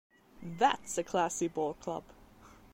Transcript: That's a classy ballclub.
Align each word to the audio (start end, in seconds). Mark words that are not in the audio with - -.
That's 0.41 0.97
a 0.97 1.03
classy 1.03 1.47
ballclub. 1.47 2.01